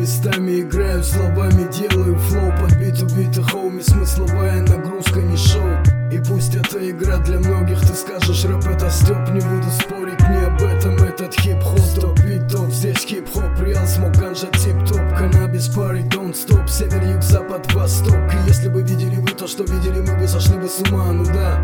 местами 0.00 0.60
играю 0.60 1.02
словами 1.04 1.70
Делаю 1.72 2.18
флоу. 2.18 2.52
Под 2.60 2.76
бит 2.78 3.00
убитых 3.02 3.50
хоуми 3.50 3.80
Смысловая 3.80 4.62
нагрузка 4.62 5.20
не 5.20 5.36
шоу. 5.36 5.76
И 6.10 6.18
пусть 6.18 6.54
это 6.54 6.78
игра 6.90 7.18
для 7.18 7.38
многих 7.38 7.80
Ты 7.80 7.94
скажешь 7.94 8.44
рэп 8.44 8.66
это 8.66 8.90
стёб 8.90 9.28
Не 9.30 9.40
буду 9.40 9.70
спорить 9.70 10.20
не 10.28 10.44
об 10.44 10.62
этом 10.62 10.96
Этот 10.96 11.34
хип-хоп. 11.34 12.00
Top 12.00 12.18
beat 12.20 12.48
top 12.48 12.70
Здесь 12.70 13.04
хип-хоп 13.04 13.60
real 13.60 13.86
smoke 13.86 14.12
ганжа 14.12 14.46
тип-топ 14.46 15.16
Каннабис 15.16 15.68
party 15.68 16.02
don't 16.02 16.34
stop 16.34 16.66
Север, 16.68 17.02
юг, 17.14 17.22
запад, 17.22 17.72
восток. 17.74 18.16
И 18.16 18.48
если 18.48 18.68
бы 18.68 18.82
видели 18.82 19.16
вы 19.16 19.28
то, 19.28 19.46
что 19.46 19.62
видели 19.64 20.00
мы 20.00 20.18
бы 20.18 20.26
Сошли 20.26 20.56
бы 20.56 20.68
с 20.68 20.80
ума, 20.80 21.12
ну 21.12 21.24
да 21.24 21.60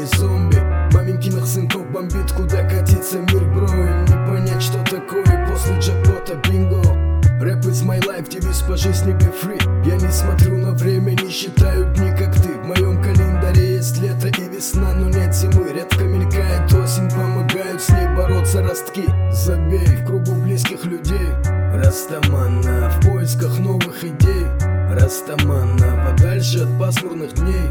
не 0.00 0.04
зомби. 0.16 0.56
Маменькиных 0.92 1.46
сынков 1.46 1.90
бомбит, 1.90 2.32
куда 2.32 2.62
катится 2.62 3.18
мир, 3.18 3.44
бро 3.54 3.66
не 3.66 4.26
понять, 4.26 4.62
что 4.62 4.78
такое. 4.84 5.46
После 5.48 5.78
джекпота 5.78 6.36
бинго. 6.48 6.80
Рэп 7.40 7.64
is 7.66 7.82
my 7.84 7.98
life, 8.00 8.28
девиз 8.28 8.60
по 8.62 8.76
жизни 8.76 9.14
be 9.14 9.32
free. 9.32 9.86
Я 9.86 9.96
не 9.96 10.12
смотрю 10.12 10.58
на 10.58 10.72
время, 10.72 11.12
не 11.12 11.30
считаю 11.30 11.92
дни, 11.94 12.10
как 12.10 12.34
ты. 12.34 12.48
В 12.48 12.66
моем 12.66 13.02
календаре 13.02 13.76
есть 13.76 13.98
лето 13.98 14.28
и 14.28 14.48
весна, 14.48 14.92
но 14.94 15.08
нет 15.08 15.34
зимы. 15.34 15.72
Редко 15.72 16.04
мелькает 16.04 16.72
осень, 16.72 17.08
помогают 17.10 17.80
с 17.80 17.88
ней 17.90 18.08
бороться 18.16 18.62
ростки. 18.62 19.04
Забей 19.32 19.86
в 19.86 20.06
кругу 20.06 20.32
близких 20.42 20.84
людей. 20.84 21.28
Растамана 21.72 22.90
в 22.90 23.06
поисках 23.06 23.58
новых 23.58 24.04
идей. 24.04 24.46
Растамана 24.90 26.04
подальше 26.06 26.64
от 26.64 26.78
пасмурных 26.78 27.32
дней 27.34 27.70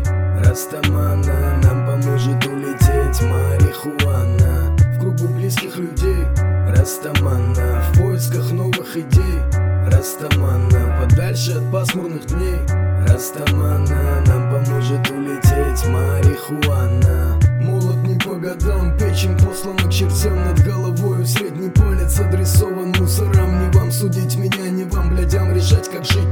Растамана 0.59 1.57
нам 1.63 1.87
поможет 1.87 2.45
улететь 2.45 3.21
марихуана. 3.21 4.75
В 4.93 4.99
кругу 4.99 5.33
близких 5.33 5.77
людей 5.77 6.25
Растамана 6.67 7.81
в 7.81 7.97
поисках 7.97 8.51
новых 8.51 8.97
идей 8.97 9.39
Растамана 9.87 10.99
подальше 10.99 11.53
от 11.53 11.71
пасмурных 11.71 12.25
дней 12.25 12.59
Растамана 13.07 14.21
нам 14.27 14.51
поможет 14.51 15.09
улететь 15.09 15.87
марихуана. 15.87 17.39
Молот 17.61 18.05
не 18.05 18.15
по 18.15 18.35
годам, 18.35 18.97
печень 18.97 19.37
послана 19.37 19.83
к 19.83 19.91
чертям. 19.91 20.43
Над 20.43 20.59
головой 20.65 21.25
Средний 21.25 21.69
палец 21.69 22.19
адресован 22.19 22.93
мусорам. 22.99 23.61
Не 23.61 23.77
вам 23.77 23.91
судить 23.93 24.35
меня, 24.35 24.69
не 24.69 24.83
вам, 24.83 25.15
блядям, 25.15 25.53
решать, 25.53 25.89
как 25.89 26.03
жить 26.03 26.28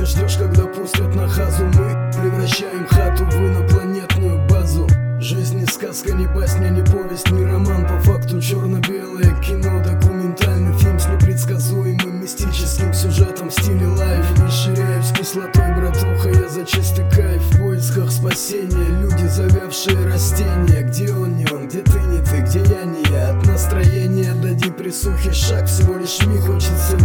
ты 0.00 0.06
в 0.06 0.06
офисе 0.06 0.06
ждешь, 0.06 0.36
когда 0.36 0.66
пустят 0.66 1.14
на 1.14 1.28
хазу. 1.28 1.64
Мы 1.64 2.10
превращаем 2.12 2.86
хату 2.86 3.24
в 3.24 3.34
инопланетную 3.34 4.48
базу. 4.48 4.88
Жизнь 5.20 5.58
не 5.58 5.66
сказка, 5.66 6.14
не 6.14 6.26
басня, 6.26 6.68
не 6.70 6.82
повесть, 6.82 7.30
не 7.30 7.44
роман. 7.44 7.86
По 7.86 8.00
факту 8.00 8.40
черно-белое 8.40 9.38
кино, 9.42 9.82
документальный 9.84 10.72
фильм 10.78 10.98
С 10.98 11.06
непредсказуемым 11.06 12.22
мистическим 12.22 12.94
сюжетом 12.94 13.50
в 13.50 13.52
стиле 13.52 13.86
лайф. 13.86 14.24
Не 14.38 14.50
ширяюсь 14.50 15.12
кислотой, 15.12 15.74
братуха, 15.76 16.28
я 16.30 16.48
за 16.48 16.64
чистый 16.64 17.08
кайф. 17.10 17.42
В 17.42 17.58
поисках 17.58 18.10
спасения, 18.10 18.88
люди 19.02 19.26
завявшие 19.26 20.06
растения. 20.06 20.82
Где 20.82 21.12
он, 21.12 21.36
не 21.36 21.46
он, 21.52 21.68
где 21.68 21.82
ты, 21.82 21.98
не 22.00 22.24
ты, 22.24 22.40
где 22.40 22.60
я, 22.60 22.84
не 22.84 23.02
я. 23.12 23.36
От 23.36 23.46
настроения 23.46 24.32
до 24.34 24.54
депрессухи 24.54 25.32
шаг, 25.32 25.66
всего 25.66 25.98
лишь 25.98 26.24
миг. 26.26 26.40
Хочется 26.46 26.96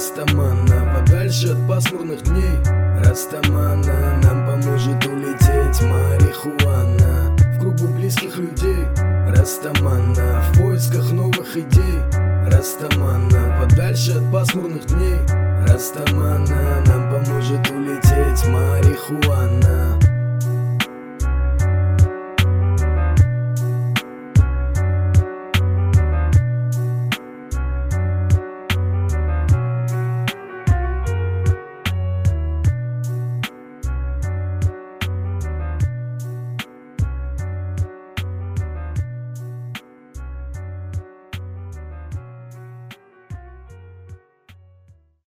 Растамана 0.00 0.94
подальше 0.96 1.52
от 1.52 1.68
пасмурных 1.68 2.22
дней. 2.22 2.56
Растамана 3.04 4.18
нам 4.22 4.46
поможет 4.46 5.04
улететь 5.04 5.82
марихуана. 5.82 7.36
В 7.36 7.60
кругу 7.60 7.86
близких 7.88 8.34
людей. 8.38 8.86
Растамана 9.28 10.40
в 10.40 10.58
поисках 10.58 11.12
новых 11.12 11.54
идей. 11.54 12.00
Растамана 12.50 13.60
подальше 13.60 14.12
от 14.12 14.32
пасмурных 14.32 14.86
дней. 14.86 15.18
Растамана 15.68 16.82
нам 16.86 17.10
поможет 17.12 17.70
улететь 17.70 18.48
марихуана 18.48 19.99